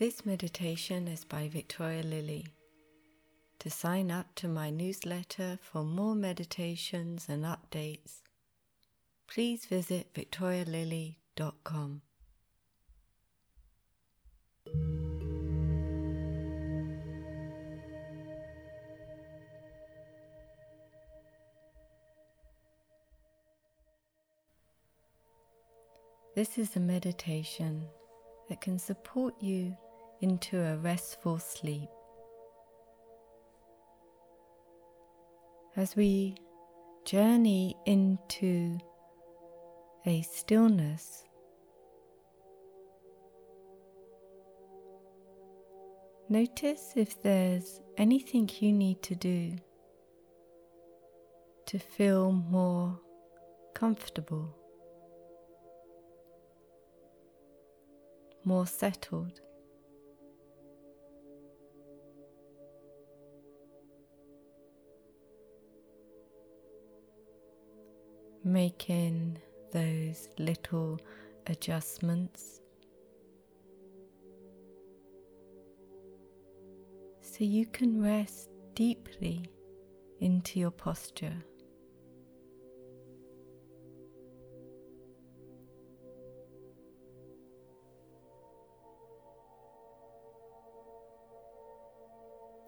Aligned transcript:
This 0.00 0.24
meditation 0.24 1.06
is 1.08 1.24
by 1.26 1.48
Victoria 1.48 2.02
Lilly. 2.02 2.46
To 3.58 3.68
sign 3.68 4.10
up 4.10 4.34
to 4.36 4.48
my 4.48 4.70
newsletter 4.70 5.58
for 5.60 5.84
more 5.84 6.14
meditations 6.14 7.26
and 7.28 7.44
updates, 7.44 8.22
please 9.26 9.66
visit 9.66 10.14
victorialilly.com. 10.14 12.00
This 26.34 26.56
is 26.56 26.74
a 26.74 26.80
meditation 26.80 27.84
that 28.48 28.62
can 28.62 28.78
support 28.78 29.34
you 29.42 29.76
into 30.20 30.60
a 30.60 30.76
restful 30.76 31.38
sleep. 31.38 31.88
As 35.76 35.96
we 35.96 36.36
journey 37.04 37.74
into 37.86 38.78
a 40.04 40.22
stillness, 40.22 41.24
notice 46.28 46.92
if 46.96 47.22
there's 47.22 47.80
anything 47.96 48.50
you 48.60 48.72
need 48.72 49.02
to 49.02 49.14
do 49.14 49.56
to 51.66 51.78
feel 51.78 52.32
more 52.32 52.98
comfortable, 53.74 54.56
more 58.44 58.66
settled. 58.66 59.40
Making 68.44 69.38
those 69.72 70.28
little 70.38 70.98
adjustments 71.46 72.60
so 77.20 77.44
you 77.44 77.66
can 77.66 78.02
rest 78.02 78.50
deeply 78.74 79.44
into 80.20 80.58
your 80.58 80.70
posture. 80.70 81.36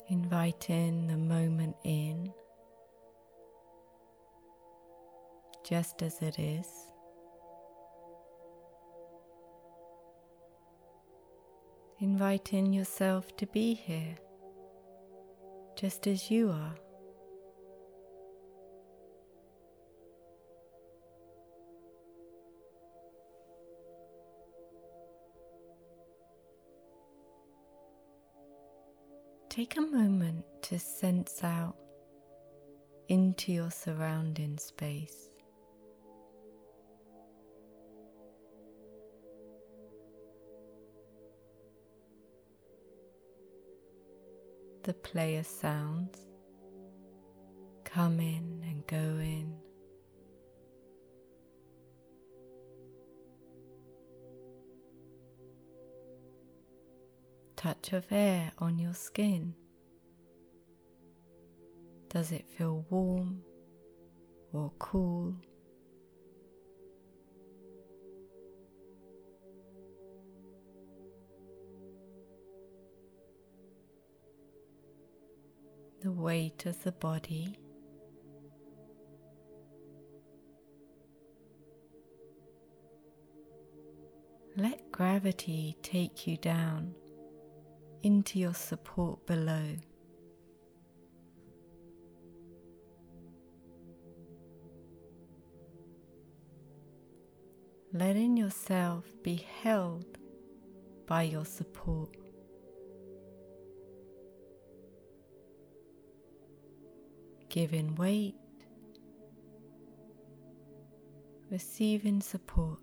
Inviting 0.09 1.07
the 1.07 1.17
moment 1.17 1.77
in 1.85 2.33
just 5.65 6.03
as 6.03 6.21
it 6.21 6.39
is. 6.39 6.67
Inviting 12.01 12.73
yourself 12.73 13.37
to 13.37 13.47
be 13.47 13.75
here 13.75 14.17
just 15.77 16.07
as 16.07 16.31
you 16.31 16.51
are. 16.51 16.75
Take 29.49 29.77
a 29.77 29.83
moment 29.83 30.45
to 30.63 30.79
sense 30.79 31.45
out 31.45 31.77
into 33.09 33.53
your 33.53 33.71
surrounding 33.71 34.57
space. 34.57 35.32
The 44.83 44.95
player 44.95 45.45
sounds 45.45 46.19
come 47.85 48.19
in 48.19 48.63
and 48.67 48.87
go 48.87 48.97
in. 48.97 49.55
Touch 57.55 57.93
of 57.93 58.07
air 58.11 58.51
on 58.59 58.79
your 58.79 58.95
skin. 58.95 59.55
Does 62.09 62.33
it 62.33 62.45
feel 62.49 62.85
warm 62.91 63.43
or 64.53 64.73
cool? 64.81 65.37
The 76.03 76.11
weight 76.11 76.67
of 76.67 76.83
the 76.83 76.91
body. 76.91 77.57
Let 84.57 84.91
gravity 84.91 85.77
take 85.83 86.27
you 86.27 86.37
down 86.39 86.97
into 88.03 88.41
your 88.41 88.55
support 88.55 89.25
below. 89.27 89.77
Letting 97.93 98.37
yourself 98.37 99.05
be 99.23 99.37
held 99.63 100.19
by 101.07 101.23
your 101.23 101.45
support. 101.45 102.17
Giving 107.53 107.95
weight, 107.97 108.35
receiving 111.51 112.23
support. 112.23 112.81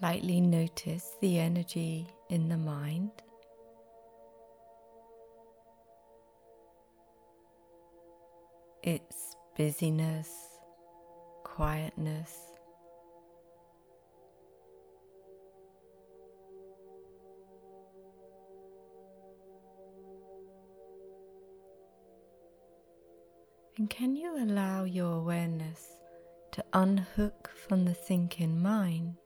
Lightly 0.00 0.40
notice 0.40 1.16
the 1.20 1.40
energy 1.40 2.06
in 2.30 2.48
the 2.48 2.56
mind. 2.56 3.10
Its 8.84 9.34
busyness, 9.56 10.28
quietness, 11.42 12.51
And 23.82 23.90
can 23.90 24.14
you 24.14 24.40
allow 24.40 24.84
your 24.84 25.12
awareness 25.14 25.84
to 26.52 26.64
unhook 26.72 27.50
from 27.66 27.84
the 27.84 27.94
thinking 27.94 28.62
mind 28.62 29.16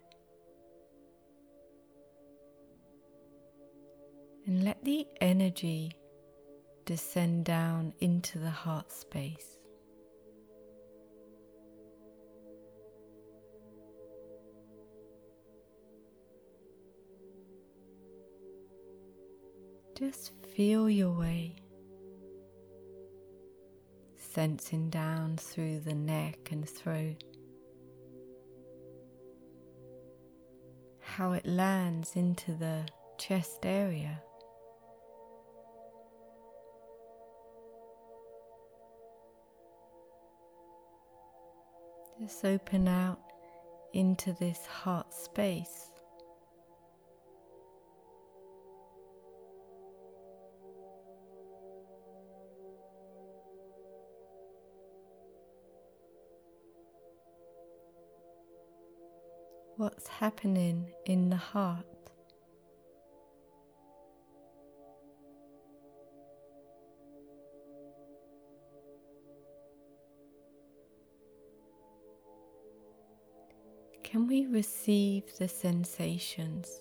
and 4.47 4.65
let 4.65 4.83
the 4.83 5.07
energy 5.21 5.93
descend 6.87 7.45
down 7.45 7.93
into 8.01 8.39
the 8.39 8.49
heart 8.49 8.91
space? 8.91 9.59
Just 19.99 20.33
feel 20.55 20.89
your 20.89 21.13
way 21.13 21.57
sensing 24.37 24.91
down 24.91 25.35
through 25.39 25.81
the 25.81 25.95
neck 25.95 26.37
and 26.51 26.69
throat. 26.69 27.25
How 31.01 31.33
it 31.33 31.47
lands 31.47 32.17
into 32.17 32.53
the 32.53 32.87
chest 33.17 33.65
area. 33.65 34.21
Just 42.21 42.45
open 42.45 42.89
out 42.89 43.21
into 43.95 44.35
this 44.35 44.67
heart 44.67 45.15
space. 45.15 45.96
What's 59.77 60.09
happening 60.09 60.91
in 61.05 61.29
the 61.29 61.37
heart. 61.37 61.85
Can 74.03 74.27
we 74.27 74.47
receive 74.47 75.25
the 75.39 75.49
sensations 75.49 76.81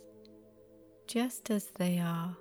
just 1.06 1.50
as 1.50 1.66
they 1.78 2.00
are? 2.00 2.38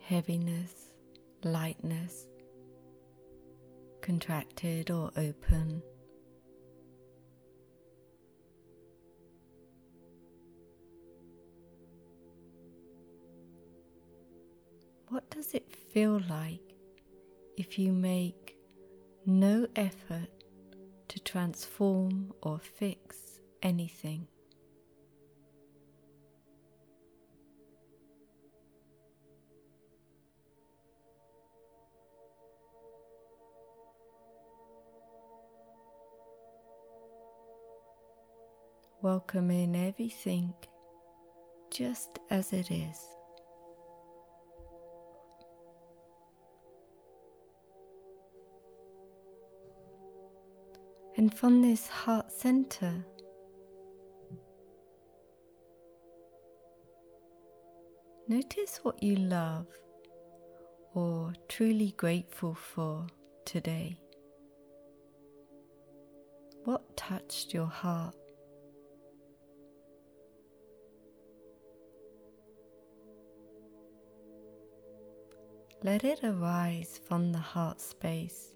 Heaviness, 0.00 0.72
lightness, 1.44 2.26
contracted 4.02 4.90
or 4.90 5.10
open. 5.16 5.82
What 15.08 15.30
does 15.30 15.54
it 15.54 15.70
feel 15.70 16.20
like 16.28 16.60
if 17.56 17.78
you 17.78 17.92
make 17.92 18.56
no 19.24 19.66
effort 19.76 20.28
to 21.08 21.20
transform 21.20 22.32
or 22.42 22.58
fix 22.58 23.40
anything? 23.62 24.26
Welcome 39.02 39.50
in 39.50 39.74
everything 39.74 40.54
just 41.72 42.20
as 42.30 42.52
it 42.52 42.70
is. 42.70 42.96
And 51.16 51.34
from 51.34 51.62
this 51.62 51.88
heart 51.88 52.30
center, 52.30 53.04
notice 58.28 58.78
what 58.84 59.02
you 59.02 59.16
love 59.16 59.66
or 60.94 61.32
truly 61.48 61.92
grateful 61.96 62.54
for 62.54 63.08
today. 63.44 63.98
What 66.62 66.96
touched 66.96 67.52
your 67.52 67.66
heart? 67.66 68.14
Let 75.84 76.04
it 76.04 76.20
arise 76.22 77.00
from 77.08 77.32
the 77.32 77.40
heart 77.40 77.80
space. 77.80 78.54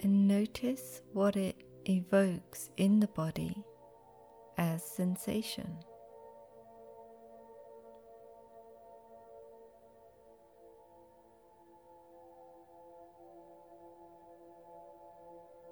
And 0.00 0.28
notice 0.28 1.00
what 1.14 1.36
it 1.36 1.56
evokes 1.86 2.68
in 2.76 3.00
the 3.00 3.08
body 3.08 3.64
as 4.58 4.84
sensation. 4.84 5.78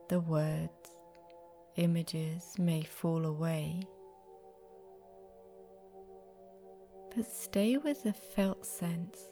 The 0.09 0.21
words, 0.21 0.71
images 1.77 2.55
may 2.59 2.83
fall 2.83 3.25
away, 3.25 3.83
but 7.15 7.27
stay 7.27 7.77
with 7.77 8.03
the 8.05 8.13
felt 8.13 8.65
sense. 8.65 9.29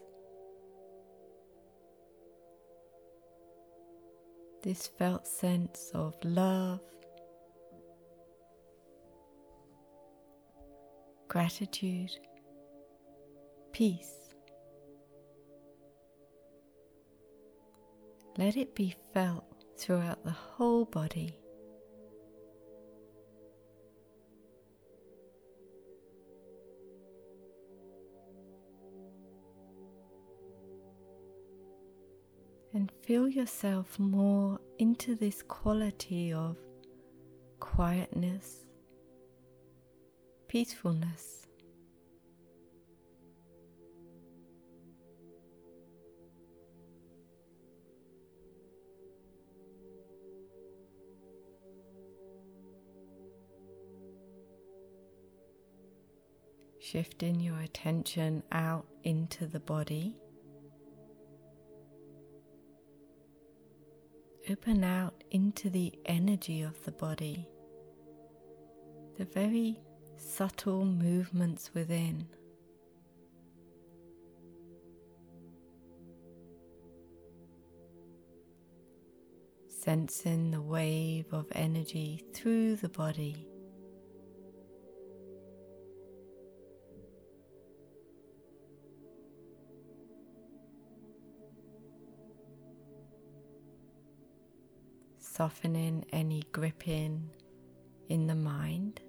This 4.62 4.86
felt 4.98 5.26
sense 5.26 5.90
of 5.94 6.14
love, 6.24 6.80
gratitude, 11.28 12.18
peace. 13.72 14.12
Let 18.36 18.56
it 18.56 18.74
be 18.74 18.96
felt 19.12 19.53
throughout 19.76 20.24
the 20.24 20.30
whole 20.30 20.84
body. 20.84 21.38
And 32.72 32.90
feel 33.02 33.28
yourself 33.28 33.98
more 34.00 34.58
into 34.78 35.14
this 35.14 35.42
quality 35.42 36.32
of 36.32 36.56
quietness, 37.60 38.66
peacefulness. 40.48 41.43
Shifting 56.84 57.40
your 57.40 57.60
attention 57.60 58.42
out 58.52 58.84
into 59.04 59.46
the 59.46 59.58
body. 59.58 60.16
Open 64.50 64.84
out 64.84 65.24
into 65.30 65.70
the 65.70 65.94
energy 66.04 66.60
of 66.60 66.84
the 66.84 66.92
body, 66.92 67.48
the 69.16 69.24
very 69.24 69.80
subtle 70.18 70.84
movements 70.84 71.70
within. 71.72 72.26
Sensing 79.68 80.50
the 80.50 80.60
wave 80.60 81.32
of 81.32 81.46
energy 81.52 82.26
through 82.34 82.76
the 82.76 82.90
body. 82.90 83.48
Softening 95.36 96.04
any 96.12 96.44
gripping 96.52 97.28
in 98.08 98.28
the 98.28 98.34
mind. 98.36 99.00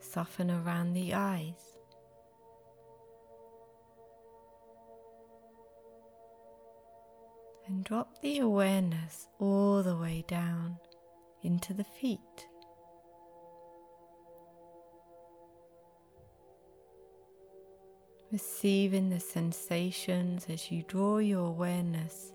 Soften 0.00 0.50
around 0.50 0.94
the 0.94 1.14
eyes. 1.14 1.76
And 7.68 7.84
drop 7.84 8.20
the 8.20 8.40
awareness 8.40 9.28
all 9.38 9.84
the 9.84 9.96
way 9.96 10.24
down 10.26 10.78
into 11.42 11.72
the 11.72 11.84
feet. 11.84 12.18
Receiving 18.32 19.10
the 19.10 19.20
sensations 19.20 20.46
as 20.48 20.72
you 20.72 20.82
draw 20.82 21.18
your 21.18 21.46
awareness 21.46 22.32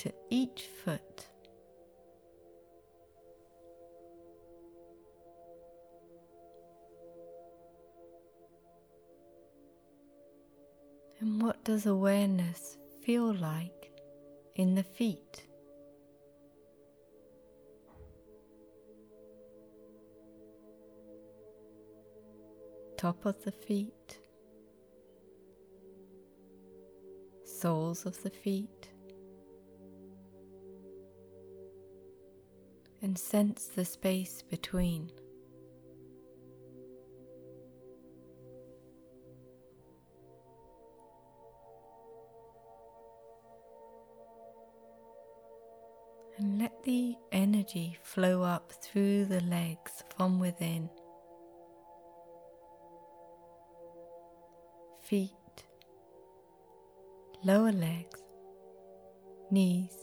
to 0.00 0.10
each 0.30 0.62
foot. 0.82 1.26
And 11.20 11.42
what 11.42 11.62
does 11.64 11.84
awareness 11.84 12.78
feel 13.02 13.34
like 13.34 13.92
in 14.54 14.74
the 14.74 14.82
feet? 14.82 15.46
Top 22.96 23.26
of 23.26 23.44
the 23.44 23.52
feet, 23.52 24.18
soles 27.44 28.06
of 28.06 28.22
the 28.22 28.30
feet, 28.30 28.89
and 33.10 33.18
sense 33.18 33.66
the 33.74 33.84
space 33.84 34.40
between. 34.40 35.10
And 46.38 46.60
let 46.60 46.84
the 46.84 47.16
energy 47.32 47.98
flow 48.04 48.44
up 48.44 48.70
through 48.80 49.24
the 49.24 49.40
legs 49.40 50.04
from 50.16 50.38
within. 50.38 50.88
Feet, 55.02 55.64
lower 57.42 57.72
legs, 57.72 58.20
knees, 59.50 59.96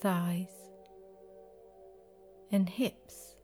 thighs, 0.00 0.61
and 2.52 2.68
hips. 2.68 3.36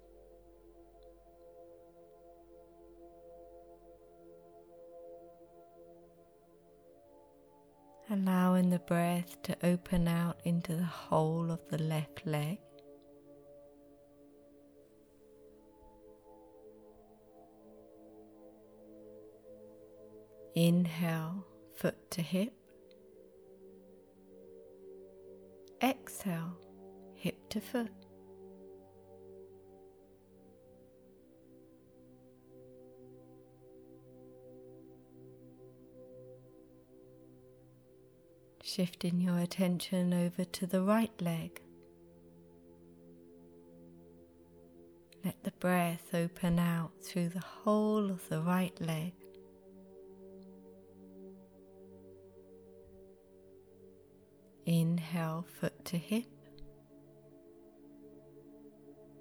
Allowing 8.11 8.71
the 8.71 8.79
breath 8.79 9.43
to 9.43 9.57
open 9.62 10.09
out 10.09 10.41
into 10.45 10.75
the 10.75 10.85
whole 10.85 11.50
of 11.50 11.61
the 11.71 11.79
left 11.79 12.27
leg. 12.27 12.59
Inhale, 20.55 21.47
foot 21.77 22.11
to 22.11 22.23
hip. 22.23 22.53
Exhale, 25.83 26.57
hip 27.15 27.37
to 27.50 27.61
foot. 27.61 27.98
Shifting 38.79 39.21
your 39.21 39.39
attention 39.39 40.15
over 40.15 40.45
to 40.45 40.65
the 40.65 40.83
right 40.83 41.11
leg. 41.21 41.61
Let 45.25 45.43
the 45.43 45.51
breath 45.51 46.15
open 46.15 46.61
out 46.61 46.93
through 47.03 47.31
the 47.31 47.41
whole 47.41 48.09
of 48.09 48.29
the 48.29 48.41
right 48.41 48.81
leg. 48.81 49.15
Inhale, 54.65 55.45
foot 55.59 55.85
to 55.87 55.99
hip. 55.99 56.31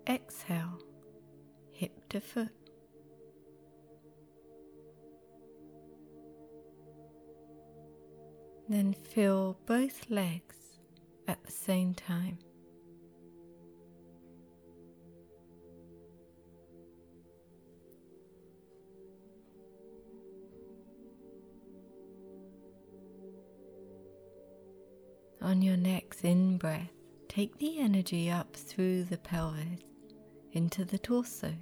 Exhale, 0.08 0.80
hip 1.72 2.08
to 2.10 2.20
foot. 2.20 2.66
Then 8.69 8.93
feel 8.93 9.57
both 9.65 10.09
legs 10.09 10.57
at 11.27 11.43
the 11.45 11.51
same 11.51 11.93
time. 11.93 12.39
On 25.41 25.62
your 25.62 25.77
next 25.77 26.25
in 26.25 26.57
breath, 26.57 26.91
take 27.29 27.57
the 27.59 27.79
energy 27.79 28.29
up 28.29 28.53
through 28.53 29.05
the 29.05 29.17
pelvis 29.17 29.79
into 30.51 30.83
the 30.83 30.97
torso. 30.97 31.53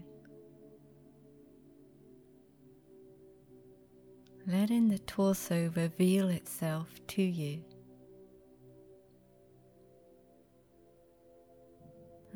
Letting 4.48 4.90
the 4.90 5.00
torso 5.00 5.72
reveal 5.76 6.30
itself 6.30 6.88
to 7.08 7.24
you. 7.24 7.64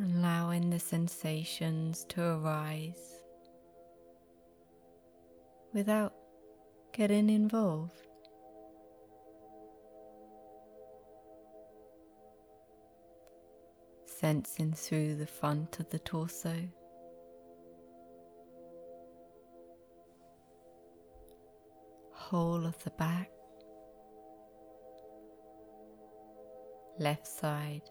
Allowing 0.01 0.72
the 0.72 0.80
sensations 0.80 2.06
to 2.10 2.24
arise 2.24 3.22
without 5.72 6.13
getting 6.94 7.30
involved. 7.30 8.10
sensing 14.20 14.74
through 14.74 15.16
the 15.16 15.25
front 15.25 15.80
of 15.80 15.89
the 15.92 16.00
torso. 16.00 16.68
Whole 22.29 22.67
of 22.67 22.77
the 22.83 22.91
back, 22.91 23.31
left 27.00 27.25
side, 27.25 27.81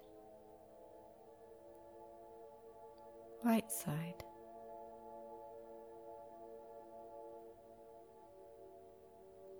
right 3.44 3.68
side. 3.68 4.22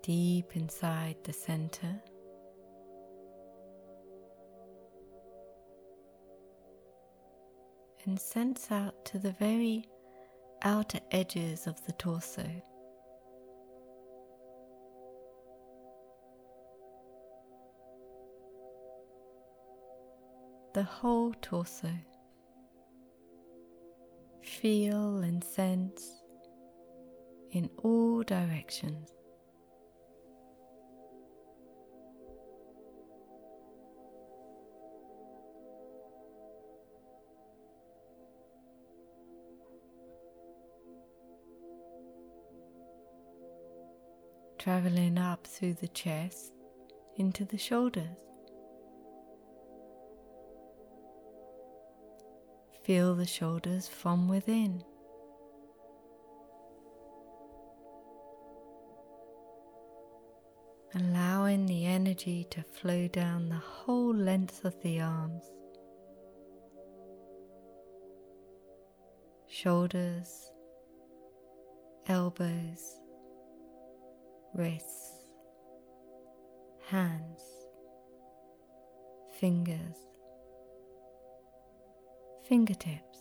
Deep 0.04 0.54
inside 0.54 1.16
the 1.24 1.32
center. 1.32 2.00
and 8.04 8.18
sense 8.18 8.70
out 8.70 9.04
to 9.04 9.18
the 9.18 9.32
very 9.32 9.84
outer 10.62 11.00
edges 11.10 11.66
of 11.66 11.84
the 11.84 11.92
torso. 11.92 12.46
The 20.78 20.84
whole 20.84 21.34
torso. 21.42 21.90
Feel 24.44 25.16
and 25.24 25.42
sense 25.42 26.22
in 27.50 27.68
all 27.82 28.22
directions. 28.22 29.12
traveling 44.60 45.18
up 45.18 45.44
through 45.46 45.74
the 45.74 45.88
chest 45.88 46.52
into 47.16 47.44
the 47.44 47.58
shoulders. 47.58 48.27
Feel 52.88 53.14
the 53.14 53.26
shoulders 53.26 53.86
from 53.86 54.28
within. 54.28 54.82
Allowing 60.94 61.66
the 61.66 61.84
energy 61.84 62.46
to 62.50 62.62
flow 62.62 63.06
down 63.08 63.50
the 63.50 63.56
whole 63.56 64.14
length 64.14 64.64
of 64.64 64.74
the 64.82 65.02
arms, 65.02 65.44
shoulders, 69.46 70.50
elbows, 72.06 73.00
wrists, 74.54 75.26
hands, 76.86 77.42
fingers, 79.38 80.08
fingertips. 82.48 83.18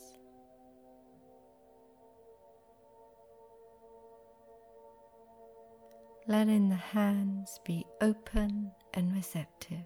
Letting 6.27 6.69
the 6.69 6.75
hands 6.75 7.60
be 7.65 7.86
open 8.01 8.72
and 8.93 9.13
receptive. 9.13 9.86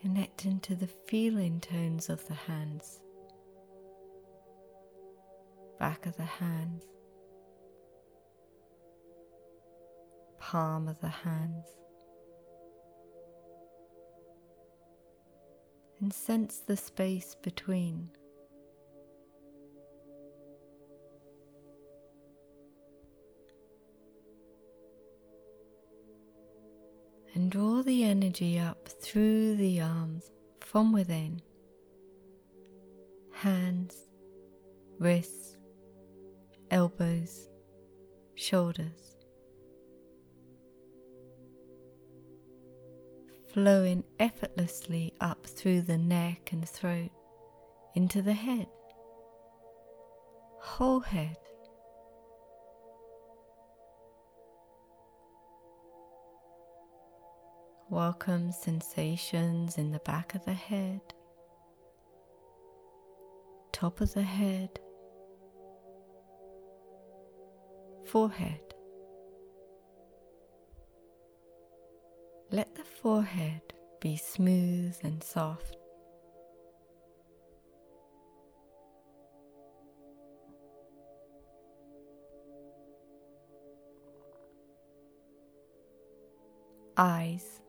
Connecting 0.00 0.60
to 0.60 0.74
the 0.74 0.88
feeling 1.06 1.60
tones 1.60 2.08
of 2.08 2.26
the 2.26 2.34
hands 2.34 3.00
back 5.82 6.06
of 6.06 6.16
the 6.16 6.22
hands, 6.22 6.84
palm 10.38 10.86
of 10.86 11.00
the 11.00 11.08
hands, 11.08 11.66
and 16.02 16.12
sense 16.12 16.58
the 16.58 16.76
space 16.76 17.36
between. 17.42 18.10
And 27.34 27.50
draw 27.52 27.82
the 27.82 28.02
energy 28.02 28.58
up 28.58 28.88
through 28.88 29.54
the 29.54 29.80
arms 29.80 30.32
from 30.60 30.92
within, 30.92 31.40
hands, 33.30 33.96
wrists, 34.98 35.56
elbows, 36.72 37.48
shoulders. 38.34 39.11
Flowing 43.52 44.02
effortlessly 44.18 45.12
up 45.20 45.46
through 45.46 45.82
the 45.82 45.98
neck 45.98 46.52
and 46.52 46.66
throat 46.66 47.10
into 47.94 48.22
the 48.22 48.32
head, 48.32 48.66
whole 50.58 51.00
head. 51.00 51.36
Welcome 57.90 58.52
sensations 58.52 59.76
in 59.76 59.92
the 59.92 59.98
back 59.98 60.34
of 60.34 60.46
the 60.46 60.54
head, 60.54 61.02
top 63.70 64.00
of 64.00 64.14
the 64.14 64.22
head, 64.22 64.80
forehead. 68.06 68.71
Forehead 73.02 73.60
be 74.00 74.16
smooth 74.16 74.96
and 75.02 75.22
soft. 75.24 75.76
Eyes 86.96 87.60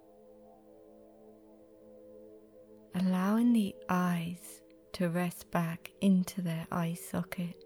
allowing 2.93 3.53
the 3.53 3.73
eyes 3.89 4.61
to 4.91 5.09
rest 5.09 5.49
back 5.49 5.89
into 6.01 6.41
their 6.41 6.67
eye 6.71 6.93
socket. 6.93 7.62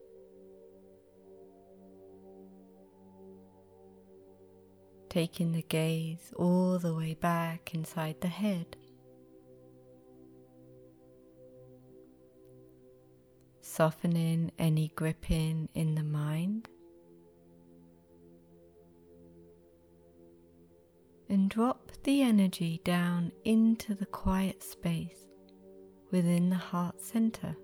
Taking 5.10 5.52
the 5.54 5.62
gaze 5.64 6.34
all 6.36 6.80
the 6.80 6.94
way 6.94 7.14
back 7.14 7.74
inside 7.74 8.22
the 8.22 8.28
head. 8.28 8.76
Softening 13.62 14.52
any 14.60 14.92
gripping 14.96 15.70
in 15.74 15.96
the 15.96 16.04
mind. 16.04 16.68
and 21.30 21.50
drop 21.50 21.92
the 22.04 22.22
energy 22.22 22.82
down 22.84 23.32
into 23.44 23.94
the 23.94 24.06
quiet 24.06 24.64
space 24.64 25.28
within 26.12 26.50
the 26.50 26.56
heart 26.56 27.02
center. 27.02 27.56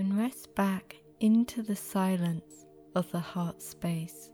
And 0.00 0.16
rest 0.16 0.54
back 0.54 0.96
into 1.20 1.60
the 1.62 1.76
silence 1.76 2.64
of 2.94 3.12
the 3.12 3.20
heart 3.20 3.60
space. 3.60 4.30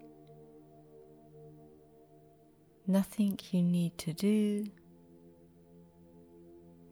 Nothing 2.87 3.37
you 3.51 3.63
need 3.63 3.99
to 3.99 4.13
do, 4.13 4.67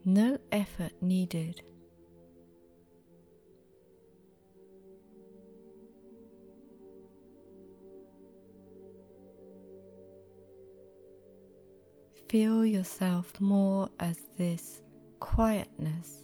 no 0.04 0.38
effort 0.50 0.90
needed. 1.00 1.62
feel 12.28 12.66
yourself 12.66 13.40
more 13.40 13.88
as 14.00 14.18
this 14.36 14.82
quietness, 15.20 16.23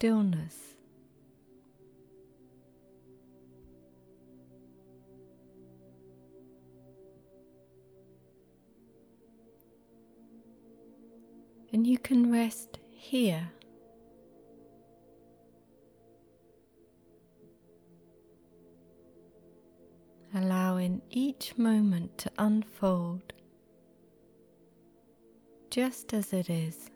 stillness. 0.00 0.56
And 11.74 11.86
you 11.86 11.98
can 11.98 12.32
rest 12.32 12.78
here. 12.88 13.50
Allowing 20.34 21.02
each 21.10 21.58
moment 21.58 22.16
to 22.16 22.30
unfold 22.38 23.34
just 25.70 26.14
as 26.14 26.32
it 26.32 26.48
is. 26.48 26.90